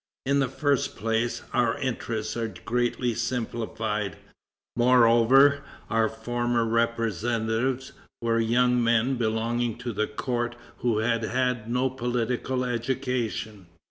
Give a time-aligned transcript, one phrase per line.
[0.25, 4.17] In the first place, our interests are greatly simplified;
[4.75, 11.87] moreover, our former representatives were young men belonging to the court who had had no
[11.87, 13.67] political education.